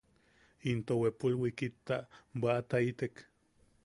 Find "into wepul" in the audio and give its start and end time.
0.69-1.33